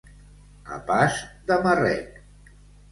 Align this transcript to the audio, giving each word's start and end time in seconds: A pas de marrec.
A 0.77 0.81
pas 0.89 1.21
de 1.51 1.61
marrec. 1.69 2.21